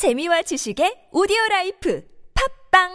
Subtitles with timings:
[0.00, 2.00] 재미와 지식의 오디오 life
[2.72, 2.88] 팟빵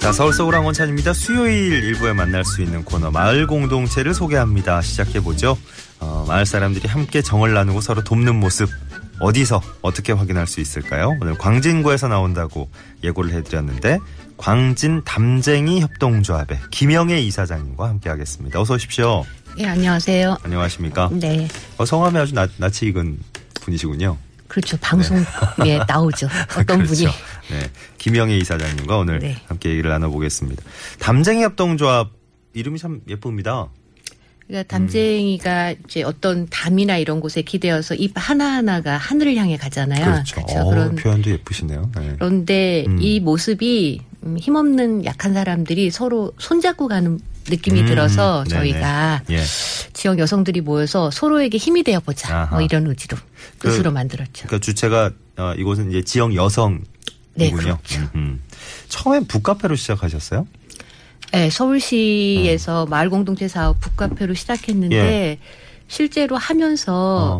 [0.00, 1.12] 자, 서울 서울항 원찬입니다.
[1.12, 4.82] 수요일 일부에 만날 수 있는 코너 마을 공동체를 소개합니다.
[4.82, 5.58] 시작해 보죠.
[5.98, 8.70] 어, 마을 사람들이 함께 정을 나누고 서로 돕는 모습
[9.18, 11.16] 어디서 어떻게 확인할 수 있을까요?
[11.20, 12.68] 오늘 광진구에서 나온다고
[13.02, 13.98] 예고를 해드렸는데
[14.36, 18.60] 광진 담쟁이 협동조합의 김영애 이사장님과 함께하겠습니다.
[18.60, 19.24] 어서 오십시오.
[19.58, 20.36] 예, 안녕하세요.
[20.42, 21.08] 안녕하십니까?
[21.12, 21.48] 네.
[21.78, 23.18] 어, 성함이 아주 낯, 낯이 익은
[23.62, 24.18] 분이시군요.
[24.48, 24.76] 그렇죠.
[24.76, 25.24] 방송에
[25.88, 26.28] 나오죠.
[26.58, 26.94] 어떤 그렇죠.
[26.94, 27.06] 분이.
[27.50, 27.70] 네.
[27.98, 29.36] 김영애 이사장님과 오늘 네.
[29.46, 30.62] 함께 얘기를 나눠보겠습니다.
[30.98, 32.10] 담쟁이 협동조합
[32.52, 33.68] 이름이 참 예쁩니다.
[34.46, 40.22] 그러니까 담쟁이가 이제 어떤 담이나 이런 곳에 기대어서 잎 하나하나가 하늘을 향해 가잖아요.
[40.32, 40.40] 그렇죠.
[40.58, 41.90] 어, 그런 표현도 예쁘시네요.
[41.96, 42.12] 네.
[42.18, 42.98] 그런데 음.
[43.02, 47.18] 이 모습이 음, 힘없는 약한 사람들이 서로 손잡고 가는
[47.48, 48.44] 느낌이 음, 들어서.
[48.44, 49.40] 저희가 예.
[49.92, 52.48] 지역 여성들이 모여서 서로에게 힘이 되어 보자.
[52.50, 53.16] 뭐 이런 의지로
[53.58, 54.46] 그- 뜻으로 만들었죠.
[54.46, 56.84] 그러니까 주체가 어, 이곳은 이제 지역 여성이군요.
[57.34, 58.00] 네, 그렇죠.
[58.00, 58.42] 음, 음.
[58.88, 60.46] 처음엔 북카페로 시작하셨어요?
[61.32, 65.00] 네, 서울시에서 마을 공동체 사업 북카페로 시작했는데 음.
[65.02, 65.38] 예.
[65.88, 66.94] 실제로 하면서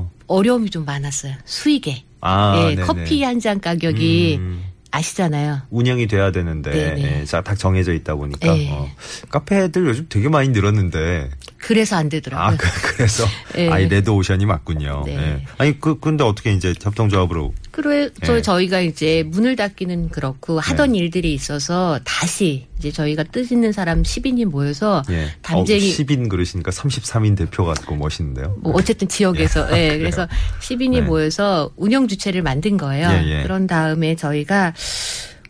[0.08, 0.10] 어.
[0.26, 1.34] 어려움이 좀 많았어요.
[1.44, 2.04] 수익에.
[2.20, 2.74] 아, 예.
[2.76, 5.62] 커피 한 잔 가격이 음, 아시잖아요.
[5.70, 6.96] 운영이 돼야 되는데.
[6.98, 8.68] 예, 자, 딱 정해져 있다 보니까 네.
[8.72, 8.88] 어,
[9.30, 12.46] 카페들 요즘 되게 많이 늘었는데 그래서 안 되더라고요.
[12.46, 13.24] 아 그, 래서
[13.58, 13.68] 예.
[13.70, 15.02] 아이 레드 오션이 맞군요.
[15.06, 15.16] 네.
[15.16, 15.44] 예.
[15.58, 18.40] 아니 그 근데 어떻게 이제 협동조합으로 그래서 네.
[18.40, 24.46] 저희가 이제 문을 닫기는 그렇고 하던 일들이 있어서 다시 이제 저희가 뜻 있는 사람 10인이
[24.46, 25.28] 모여서 예.
[25.42, 28.56] 담쟁이 어, 10인 그러시니까 33인 대표 같고 멋있는데요.
[28.60, 29.98] 뭐 어쨌든 지역에서 예, 그래요?
[29.98, 30.26] 그래서
[30.60, 31.00] 10인이 네.
[31.02, 33.10] 모여서 운영 주체를 만든 거예요.
[33.10, 33.42] 예, 예.
[33.42, 34.72] 그런 다음에 저희가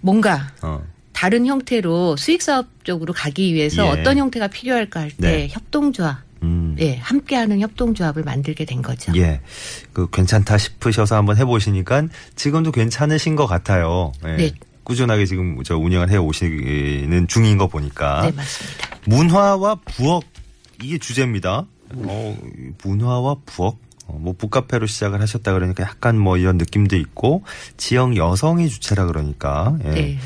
[0.00, 0.82] 뭔가 어.
[1.12, 3.88] 다른 형태로 수익 사업 쪽으로 가기 위해서 예.
[3.88, 5.48] 어떤 형태가 필요할까 할때 네.
[5.48, 6.76] 협동조합, 음.
[6.78, 9.12] 예, 함께하는 협동조합을 만들게 된 거죠.
[9.16, 9.40] 예.
[9.92, 14.12] 그 괜찮다 싶으셔서 한번 해보시니까 지금도 괜찮으신 것 같아요.
[14.24, 14.36] 예.
[14.36, 14.52] 네.
[14.84, 18.22] 꾸준하게 지금 저 운영을 해 오시는 중인 거 보니까.
[18.22, 18.88] 네, 맞습니다.
[19.06, 20.22] 문화와 부엌
[20.82, 21.66] 이게 주제입니다.
[21.94, 22.38] 어,
[22.84, 23.76] 문화와 부엌.
[24.08, 27.42] 어, 뭐 북카페로 시작을 하셨다 그러니까 약간 뭐 이런 느낌도 있고
[27.76, 29.90] 지역 여성이 주체라 그러니까 예.
[29.90, 30.18] 네.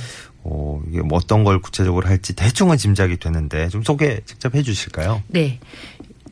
[0.43, 5.22] 어, 이게 뭐 어떤 걸 구체적으로 할지 대충은 짐작이 되는데 좀 소개 직접 해주실까요?
[5.28, 5.60] 네.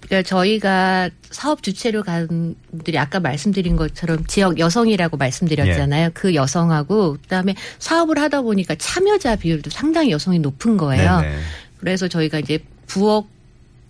[0.09, 6.07] 그러니까 저희가 사업 주체로 간 분들이 아까 말씀드린 것처럼 지역 여성이라고 말씀드렸잖아요.
[6.07, 6.11] 예.
[6.15, 11.21] 그 여성하고 그다음에 사업을 하다 보니까 참여자 비율도 상당히 여성이 높은 거예요.
[11.21, 11.37] 네네.
[11.79, 13.27] 그래서 저희가 이제 부엌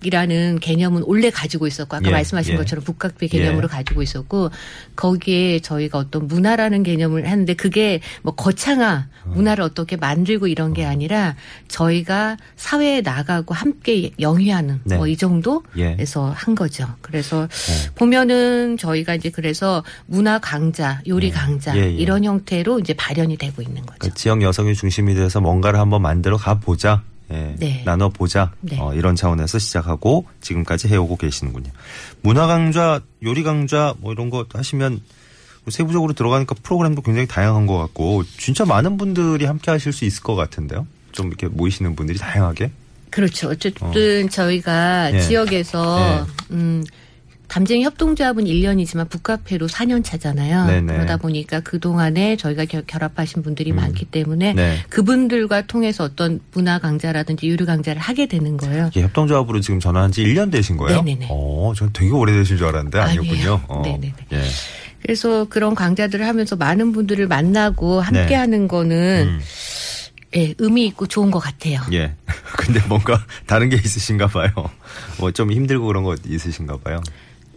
[0.03, 2.57] 이라는 개념은 원래 가지고 있었고 아까 예, 말씀하신 예.
[2.57, 3.69] 것처럼 북카페 개념으로 예.
[3.69, 4.51] 가지고 있었고
[4.95, 11.35] 거기에 저희가 어떤 문화라는 개념을 했는데 그게 뭐 거창한 문화를 어떻게 만들고 이런 게 아니라
[11.67, 14.97] 저희가 사회에 나가고 함께 영위하는 네.
[14.97, 15.97] 뭐이 정도 예.
[15.99, 16.87] 에서 한 거죠.
[17.01, 17.91] 그래서 네.
[17.97, 21.91] 보면은 저희가 이제 그래서 문화 강자, 요리 강자 예, 예.
[21.91, 23.99] 이런 형태로 이제 발현이 되고 있는 거죠.
[23.99, 27.03] 그 지역 여성이 중심이 돼서 뭔가를 한번 만들어 가 보자.
[27.31, 27.83] 예, 네.
[27.85, 28.53] 나눠 보자.
[28.61, 28.79] 네.
[28.81, 31.71] 어, 이런 차원에서 시작하고 지금까지 해오고 계시는군요.
[32.23, 35.01] 문화 강좌, 요리 강좌 뭐 이런 거 하시면
[35.65, 40.23] 뭐 세부적으로 들어가니까 프로그램도 굉장히 다양한 것 같고 진짜 많은 분들이 함께 하실 수 있을
[40.23, 40.87] 것 같은데요.
[41.13, 42.71] 좀 이렇게 모이시는 분들이 다양하게.
[43.11, 43.49] 그렇죠.
[43.49, 45.21] 어쨌든 저희가 예.
[45.21, 46.85] 지역에서 음
[47.49, 50.67] 담쟁이 협동조합은 1년이지만 북카페로 4년 차잖아요.
[50.67, 50.93] 네네.
[50.93, 54.79] 그러다 보니까 그동안에 저희가 결, 결합하신 분들이 많기 때문에 네.
[54.91, 58.89] 그분들과 통해서 어떤 문화 강좌라든지 유료 강좌를 하게 되는 거예요.
[58.93, 61.03] 이게 협동조합으로 지금 전화한 지 1년 되신 거예요?
[61.03, 61.29] 네네네.
[61.31, 63.61] 어, 전 되게 오래되신 줄 알았는데 아니었군요.
[63.69, 63.83] 어.
[63.83, 64.15] 네네네.
[64.33, 64.43] 예.
[65.01, 68.35] 그래서 그런 강좌들을 하면서 많은 분들을 만나고 함께 네.
[68.35, 69.41] 하는 거는 음.
[70.37, 71.81] 예, 의미 있고 좋은 것 같아요.
[71.93, 72.15] 예.
[72.59, 74.51] 근데 뭔가 다른 게 있으신가 봐요.
[75.19, 77.01] 뭐 좀 힘들고 그런 거 있으신가 봐요.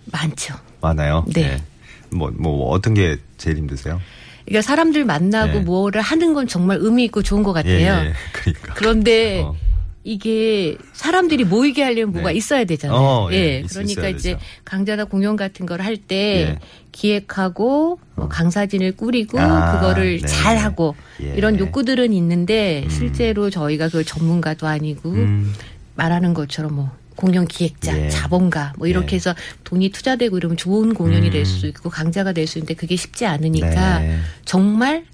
[0.06, 0.56] 많죠.
[0.82, 1.26] 많아요.
[1.34, 1.42] 네.
[1.44, 1.62] 예.
[2.10, 4.02] 뭐, 뭐, 어떤 게 제일 힘드세요?
[4.46, 5.60] 그러니까 사람들 만나고 네.
[5.60, 7.74] 뭐를 하는 건 정말 의미 있고 좋은 것 같아요.
[7.76, 8.14] 예, 예.
[8.34, 8.74] 그러니까.
[8.74, 9.56] 그런데 어.
[10.04, 12.38] 이게 사람들이 모이게 하려면 뭐가 네.
[12.38, 13.00] 있어야 되잖아요.
[13.00, 14.44] 어, 예, 예, 있- 그러니까 이제 되죠.
[14.66, 16.16] 강좌나 공연 같은 걸 할때
[16.56, 16.60] 예.
[16.92, 20.28] 기획하고 뭐 강사진을 꾸리고 아, 그거를 네.
[20.28, 21.34] 잘 하고 예.
[21.36, 22.90] 이런 욕구들은 있는데 음.
[22.90, 25.54] 실제로 저희가 그 전문가도 아니고 음,
[25.96, 28.10] 말하는 것처럼 뭐 공연 기획자, 예.
[28.10, 29.16] 자본가 뭐 이렇게 예.
[29.16, 31.32] 해서 돈이 투자되고 이러면 좋은 공연이 음.
[31.32, 34.20] 될수 있고 강좌가 될 수 있는데 그게 쉽지 않으니까 네.
[34.46, 35.06] 정말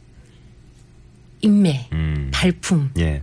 [1.42, 2.30] 인매, 음.
[2.34, 3.22] 발품, 예.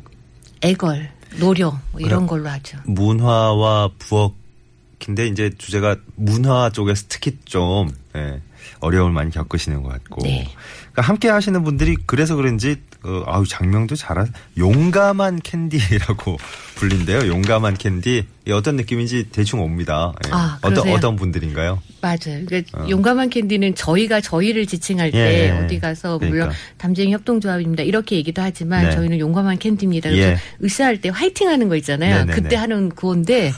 [0.63, 2.79] 애걸, 노력 뭐 이런 걸로 하죠.
[2.87, 8.41] 문화와 부엌인데 이제 주제가 문화 쪽에서 특히 좀, 예.
[8.81, 10.23] 어려움을 많이 겪으시는 것 같고.
[10.23, 10.49] 네.
[10.95, 16.39] 그러니까 함께 하시는 분들이 그래서 그런지 어, 아우 장명도 잘한 용감한 캔디라고
[16.77, 17.27] 불린대요.
[17.29, 18.27] 용감한 캔디.
[18.47, 20.13] 이 어떤 느낌인지 대충 옵니다.
[20.27, 20.31] 예.
[20.33, 20.89] 아, 어떤?
[20.91, 21.83] 어떤 분들인가요?
[22.01, 22.45] 맞아요.
[22.47, 25.55] 그러니까 용감한 캔디는 저희가 저희를 지칭할 때 어.
[25.61, 25.65] 예.
[25.65, 26.57] 어디 가서 물론 그러니까.
[26.79, 27.83] 담쟁이 협동조합입니다.
[27.83, 28.91] 이렇게 얘기도 하지만 네.
[28.93, 30.11] 저희는 용감한 캔디입니다.
[30.11, 30.39] 그래서 예.
[30.61, 32.19] 의사할 때 화이팅 하는 거 있잖아요.
[32.27, 32.33] 네네네.
[32.41, 33.53] 그때 하는 구호인데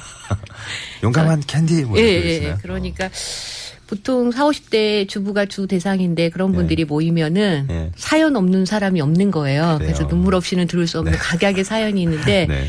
[1.05, 2.57] 용감한 캔디 뭐 예, 예, 예.
[2.63, 3.11] 그러니까
[3.87, 7.91] 보통 40, 50대 주부가 주 대상인데 그런 분들이 모이면은 예.
[7.97, 9.63] 사연 없는 사람이 없는 거예요.
[9.63, 9.79] 그래요.
[9.79, 11.19] 그래서 눈물 없이는 들을 수 없는 네.
[11.19, 12.67] 각양의 사연이 있는데 네.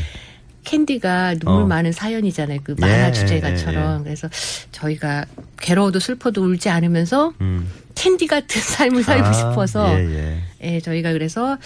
[0.64, 1.66] 캔디가 눈물 어.
[1.66, 2.60] 많은 사연이잖아요.
[2.62, 3.94] 그 만화 예, 주제가처럼.
[3.96, 4.04] 예, 예.
[4.04, 4.28] 그래서
[4.70, 5.24] 저희가
[5.60, 7.68] 괴로워도 슬퍼도 울지 않으면서 음.
[7.94, 10.74] 캔디 같은 삶을 살고 아, 싶어서 예, 예.
[10.74, 11.56] 예, 저희가 그래서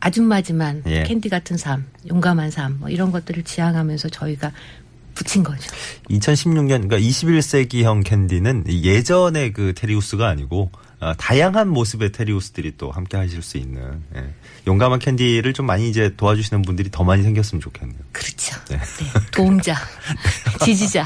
[0.00, 1.04] 아줌마지만 예.
[1.04, 4.50] 캔디 같은 삶, 용감한 삶, 뭐 이런 것들을 지향하면서 저희가
[5.14, 5.70] 붙인 거죠.
[6.10, 10.70] 2016년 그러니까 21세기형 캔디는 예전의 그 테리우스가 아니고
[11.02, 14.24] 어, 다양한 모습의 테리우스들이 또 함께 하실 수 있는 예.
[14.68, 17.98] 용감한 캔디를 좀 많이 이제 도와주시는 분들이 더 많이 생겼으면 좋겠네요.
[18.12, 18.56] 그렇죠.
[18.68, 18.76] 네.
[18.76, 19.06] 네.
[19.32, 19.74] 도움자,
[20.64, 21.04] 지지자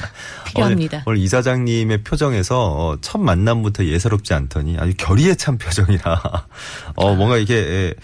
[0.49, 0.99] 필요합니다.
[0.99, 6.47] 오늘, 오늘 이 사장님의 표정에서 어, 첫 만남부터 예사롭지 않더니 아주 결의에 찬 표정이라
[6.97, 7.95] 어, 뭔가 이게 예,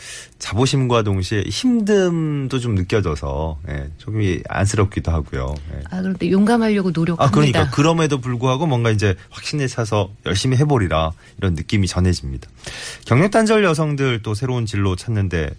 [0.42, 5.54] 자부심과 동시에 힘듦도 좀 느껴져서 예, 조금 이 안쓰럽기도 하고요.
[5.72, 5.82] 예.
[5.88, 7.24] 아, 그런데 용감하려고 노력합니다.
[7.24, 12.48] 아, 그러니까 그럼에도 불구하고 뭔가 이제 확신에 차서 열심히 해보리라 이런 느낌이 전해집니다.
[13.06, 15.50] 경력 단절 여성들 또 새로운 진로 찾는데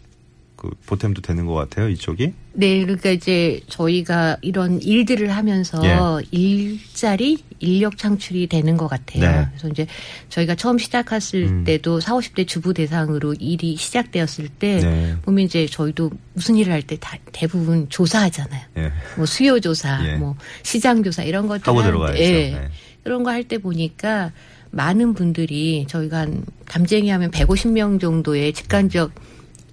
[0.63, 2.31] 그 보탬도 되는 것 같아요 이쪽이.
[2.54, 9.21] 네, 그러니까 이제 저희가 이런 일들을 하면서 일자리, 인력 창출이 되는 것 같아요.
[9.30, 9.45] 네.
[9.50, 9.88] 그래서 이제
[10.30, 11.63] 저희가 처음 시작했을 음.
[11.65, 15.15] 때도 40, 50대 주부 대상으로 일이 시작되었을 때 네.
[15.24, 16.98] 보면 이제 저희도 무슨 일을 할 때
[17.33, 18.62] 대부분 조사하잖아요.
[18.77, 18.92] 예.
[19.18, 20.15] 뭐 수요 조사, 예.
[20.15, 22.21] 뭐 시장 조사 이런 것들 하고 들어가야죠.
[22.24, 22.31] 예.
[22.51, 22.69] 네.
[23.04, 24.31] 그런 거 할 때 보니까
[24.71, 29.12] 많은 분들이 저희가 한 담쟁이 하면 150명 정도의 직관적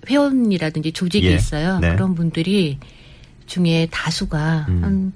[0.08, 1.35] 회원이라든지 조직이 예.
[1.35, 1.79] 있어요.
[1.81, 1.91] 네.
[1.94, 2.79] 그런 분들이
[3.47, 4.85] 중에 다수가 음.
[4.85, 5.12] 한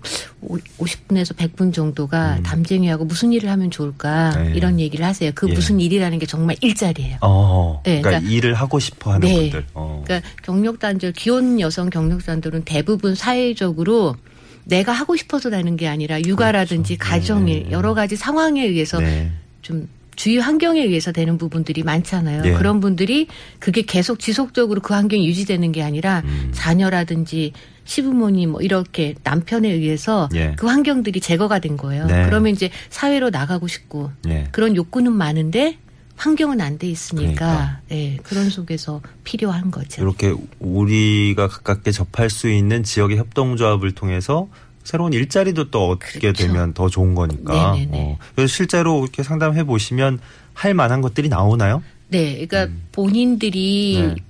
[0.79, 4.53] 50분에서 100분 정도가 담쟁이하고 무슨 일을 하면 좋을까 네.
[4.57, 5.31] 이런 얘기를 하세요.
[5.37, 5.55] 그 예.
[5.55, 7.19] 무슨 일이라는 게 정말 일자리예요.
[7.21, 9.35] 어, 네, 그러니까, 그러니까- 일을 하고 싶어 하는 네.
[9.37, 9.67] 분들.
[9.75, 10.03] 어.
[10.05, 14.17] 그러니까 경력단절 기혼 여성 경력단절은 대부분 사회적으로
[14.65, 19.15] 내가 하고 싶어서라는 게 아니라 육아라든지 가정일 여러 가지 상황에 의해서 그렇죠.
[19.15, 19.31] 네.
[19.63, 22.43] 좀 주위 환경에 의해서 되는 부분들이 많잖아요.
[22.45, 22.53] 예.
[22.53, 23.27] 그런 분들이
[23.59, 26.51] 그게 계속 지속적으로 그 환경이 유지되는 게 아니라 음.
[26.53, 27.53] 자녀라든지
[27.85, 30.55] 시부모님 뭐 이렇게 남편에 의해서 예.
[30.57, 32.07] 그 환경들이 제거가 된 거예요.
[32.07, 32.25] 네.
[32.25, 34.49] 그러면 이제 사회로 나가고 싶고 예.
[34.53, 35.79] 그런 욕구는 많은데
[36.17, 37.81] 환경은 안 돼 있으니까 그러니까.
[37.91, 40.01] 예, 그런 속에서 필요한 거죠.
[40.01, 44.49] 이렇게 우리가 가깝게 접할 수 있는 지역의 협동조합을 통해서
[44.85, 46.47] 새로운 일자리도 또 얻게 그렇죠.
[46.47, 47.73] 되면 더 좋은 거니까.
[47.73, 47.99] 네네네.
[47.99, 48.19] 어.
[48.37, 50.21] 그래서 실제로 이렇게 상담해 보시면
[50.53, 51.83] 할 만한 것들이 나오나요?
[52.09, 54.15] 네, 그러니까 본인들이 음.
[54.15, 54.23] 네.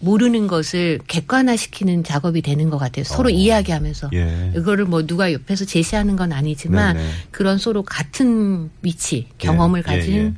[0.00, 3.04] 모르는 것을 객관화시키는 작업이 되는 것 같아요.
[3.04, 3.32] 서로 어.
[3.32, 4.10] 이야기하면서.
[4.12, 4.52] 예.
[4.54, 7.08] 이거를 뭐 누가 옆에서 제시하는 건 아니지만 네네.
[7.30, 10.32] 그런 서로 같은 위치, 경험을 예, 가진 예.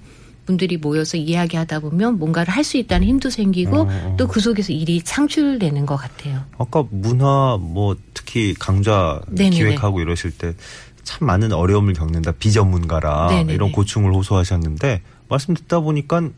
[0.46, 4.14] 분들이 모여서 이야기하다 보면 뭔가를 할 수 있다는 힘도 생기고 어, 어.
[4.16, 6.42] 또그 속에서 일이 창출되는 것 같아요.
[6.58, 9.56] 아까 문화 뭐 특히 강좌 네네네.
[9.56, 10.54] 기획하고 이러실 때
[11.06, 13.54] 참 많은 어려움을 겪는다 비전문가라 네네네.
[13.54, 16.28] 이런 고충을 호소하셨는데 말씀 듣다 보니까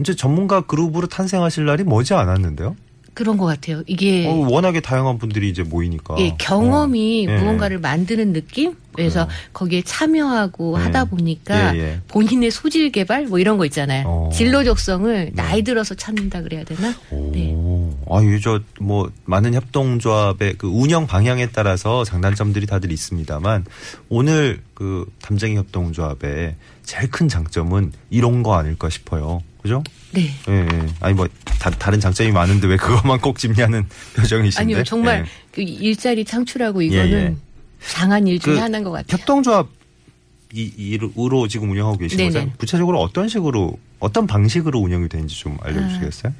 [0.00, 2.74] 이제 전문가 그룹으로 탄생하실 날이 머지 않았는데요.
[3.18, 3.82] 그런 것 같아요.
[3.88, 6.14] 이게 어, 워낙에 다양한 분들이 이제 모이니까.
[6.20, 7.32] 예, 경험이 어.
[7.32, 7.38] 예.
[7.38, 8.76] 무언가를 만드는 느낌?
[8.92, 9.38] 그래서 그래요.
[9.52, 10.84] 거기에 참여하고 예.
[10.84, 12.00] 하다 보니까 예, 예.
[12.06, 14.04] 본인의 소질 개발 뭐 이런 거 있잖아요.
[14.06, 14.30] 어.
[14.32, 16.94] 진로 적성을 나이 들어서 찾는다 그래야 되나?
[17.32, 17.52] 네.
[17.56, 23.64] 오, 아유, 저, 뭐, 많은 협동조합의 그 운영 방향에 따라서 장단점들이 다들 있습니다만,
[24.08, 29.42] 오늘 그 담쟁이 협동조합의 제일 큰 장점은 이런 거 아닐까 싶어요.
[29.68, 29.84] 그죠?
[30.12, 30.30] 네.
[30.48, 30.86] 예, 예.
[31.00, 34.62] 아니, 뭐, 다, 다른 장점이 많은데 왜 그것만 꼭 짚냐는 표정이신데.
[34.62, 35.24] 아니요, 정말 예.
[35.52, 37.36] 그 일자리 창출하고 이거는 예.
[37.86, 39.06] 장한 일 중에 그 하나인 것 같아요.
[39.10, 39.68] 협동조합
[40.54, 42.28] 이, 이로 지금 운영하고 계신 네네.
[42.30, 42.52] 거잖아요.
[42.56, 46.32] 구체적으로 어떤 식으로, 어떤 방식으로 운영이 되는지 좀 알려주시겠어요?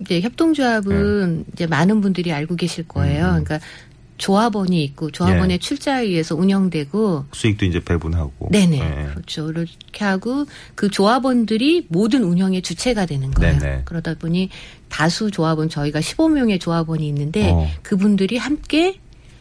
[0.00, 3.32] 이제 협동조합은 이제 많은 분들이 알고 계실 거예요.
[3.32, 3.38] 네.
[3.38, 3.44] 음.
[3.44, 3.66] 그러니까
[4.16, 5.58] 조합원이 있고 조합원의 예.
[5.58, 8.48] 출자에 의해서 운영되고 수익도 이제 배분하고.
[8.50, 9.10] 네네 예.
[9.10, 13.58] 그렇죠 이렇게 하고 그 조합원들이 모든 운영의 주체가 되는 거예요.
[13.58, 13.82] 네네.
[13.84, 14.50] 그러다 보니
[14.88, 17.68] 다수 조합원 저희가 15명의 조합원이 있는데 어.
[17.82, 19.00] 그분들이 함께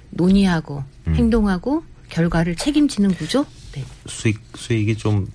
[0.09, 1.15] 논의하고 음.
[1.15, 3.45] 행동하고 결과를 책임지는 구조.
[3.73, 3.83] 네.
[4.07, 5.27] 수익 수익이 좀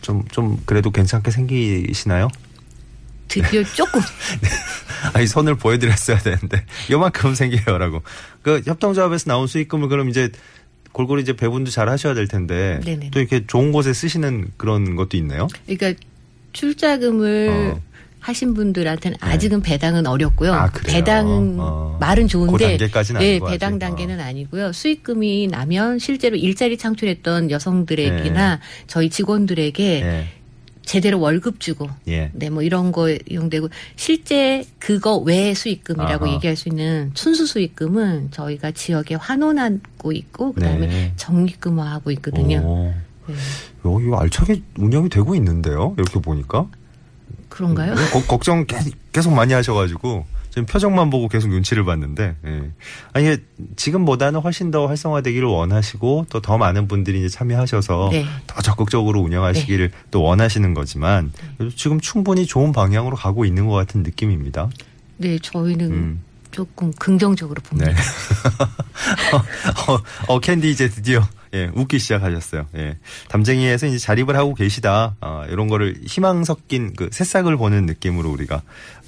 [0.00, 2.28] 좀, 좀, 그래도 괜찮게 생기시나요?
[3.28, 4.00] 드디어 조금
[5.14, 8.02] 아니, 손을 보여드렸어야 되는데, 요만큼 생겨요라고.
[8.42, 10.30] 그 협동조합에서 나온 수익금을 그럼 이제
[10.92, 13.10] 골고루 이제 배분도 잘 하셔야 될 텐데 네네.
[13.12, 15.46] 또 이렇게 좋은 곳에 쓰시는 그런 것도 있나요?
[15.66, 15.92] 그러니까
[16.52, 17.88] 출자금을 어.
[18.20, 20.52] 하신 분들한테는 아직은 배당은 어렵고요.
[20.52, 20.96] 아, 그래요?
[20.96, 21.96] 배당은 어.
[22.00, 23.78] 말은 그 좋은데 단계까지는 네, 아니고 배당 아직.
[23.78, 24.72] 단계는 아니고요.
[24.72, 30.26] 수익금이 나면 실제로 일자리 창출했던 여성들에게나 저희 직원들에게 예.
[30.88, 32.30] 제대로 월급 주고 예.
[32.32, 36.34] 네, 뭐 이런 거 이용되고 실제 그거 외의 수익금이라고 아하.
[36.34, 41.12] 얘기할 수 있는 순수 수익금은 저희가 지역에 환원하고 있고 그다음에 네.
[41.16, 42.60] 적립금화하고 있거든요.
[42.64, 42.94] 오.
[43.30, 43.34] 네.
[43.82, 45.94] 어, 이거 알차게 운영이 되고 있는데요.
[45.98, 46.66] 이렇게 보니까.
[47.58, 47.94] 그런가요?
[48.12, 52.70] 거- 걱정 계속, 계속 많이 하셔가지고 지금 표정만 보고 계속 눈치를 봤는데 예.
[53.12, 53.36] 아니
[53.76, 58.24] 지금보다는 훨씬 더 활성화되기를 원하시고 또 더 많은 분들이 이제 참여하셔서 네.
[58.46, 61.32] 더 적극적으로 운영하시기를 또 원하시는 거지만
[61.76, 64.70] 지금 충분히 좋은 방향으로 가고 있는 것 같은 느낌입니다.
[65.18, 66.20] 네, 저희는 음.
[66.52, 67.90] 조금 긍정적으로 봅니다.
[67.90, 67.96] 네.
[70.28, 71.22] 어, 어, 캔디 이제 드디어
[71.54, 72.66] 예, 웃기 시작하셨어요.
[72.76, 72.96] 예.
[73.28, 75.16] 담쟁이에서 이제 자립을 하고 계시다.
[75.20, 78.62] 어, 이런 거를 희망 섞인 그 새싹을 보는 느낌으로 우리가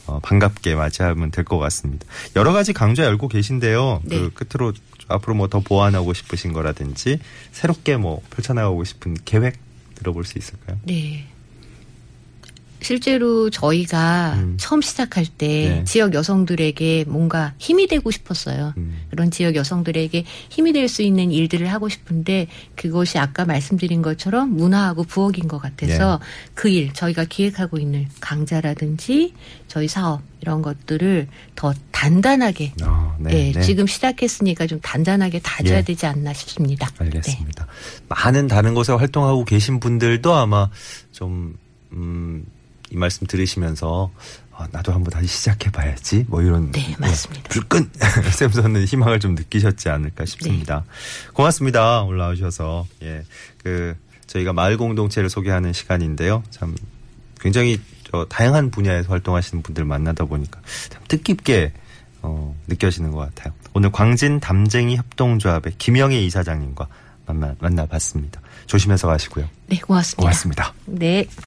[0.06, 2.06] 어, 반갑게 맞이하면 될 것 같습니다.
[2.36, 4.00] 여러 가지 강좌 열고 계신데요.
[4.04, 4.18] 네.
[4.18, 4.72] 그 끝으로
[5.08, 7.18] 앞으로 뭐 더 보완하고 싶으신 거라든지
[7.52, 9.58] 새롭게 뭐 펼쳐나가고 싶은 계획
[9.96, 10.78] 들어볼 수 있을까요?
[10.84, 11.26] 네.
[12.82, 14.56] 실제로 저희가 음.
[14.58, 15.84] 처음 시작할 때 네.
[15.84, 18.74] 지역 여성들에게 뭔가 힘이 되고 싶었어요.
[18.76, 19.00] 음.
[19.10, 25.04] 그런 지역 여성들에게 힘이 될 수 있는 일들을 하고 싶은데 그것이 아까 말씀드린 것처럼 문화하고
[25.04, 26.26] 부엌인 것 같아서 네.
[26.54, 29.34] 그 일, 저희가 기획하고 있는 강좌라든지
[29.68, 33.60] 저희 사업 이런 것들을 더 단단하게 아, 예, 네.
[33.60, 35.82] 지금 시작했으니까 좀 단단하게 다져야 예.
[35.82, 36.88] 되지 않나 싶습니다.
[36.98, 37.04] 네.
[37.04, 37.66] 알겠습니다.
[38.08, 40.68] 많은 다른 곳에 활동하고 계신 분들도 아마
[41.12, 41.56] 좀,
[41.92, 42.44] 음,
[42.90, 44.10] 이 말씀 들으시면서,
[44.52, 46.26] 아, 나도 한번 다시 시작해봐야지.
[46.28, 46.70] 뭐 이런.
[46.72, 47.48] 네, 맞습니다.
[47.48, 47.90] 불끈!
[48.36, 50.84] 쌤서는 희망을 좀 느끼셨지 않을까 싶습니다.
[50.86, 51.32] 네.
[51.32, 52.02] 고맙습니다.
[52.02, 52.86] 올라오셔서.
[53.02, 53.24] 예.
[53.62, 56.42] 그, 저희가 마을 공동체를 소개하는 시간인데요.
[56.50, 56.76] 참,
[57.40, 57.80] 굉장히
[58.10, 61.72] 저 다양한 분야에서 활동하시는 분들 만나다 보니까 참 뜻깊게
[62.22, 63.54] 어, 느껴지는 것 같아요.
[63.72, 66.86] 오늘 광진 담쟁이 협동조합의 김영애 이사장님과
[67.26, 68.40] 만나, 만나봤습니다.
[68.66, 69.48] 조심해서 가시고요.
[69.66, 70.20] 네, 고맙습니다.
[70.20, 70.74] 고맙습니다.
[70.86, 71.24] 네.